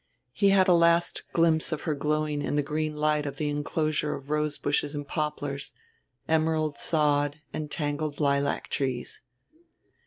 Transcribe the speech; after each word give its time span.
He 0.31 0.49
had 0.49 0.67
a 0.67 0.73
last 0.73 1.21
glimpse 1.31 1.71
of 1.71 1.81
her 1.83 1.93
glowing 1.93 2.41
in 2.41 2.55
the 2.55 2.63
green 2.63 2.95
light 2.95 3.27
of 3.27 3.37
the 3.37 3.49
inclosure 3.49 4.15
of 4.15 4.31
rose 4.31 4.57
bushes 4.57 4.95
and 4.95 5.07
poplars, 5.07 5.73
emerald 6.27 6.75
sod 6.79 7.39
and 7.53 7.69
tangled 7.69 8.19
lilac 8.19 8.67
trees. 8.69 9.21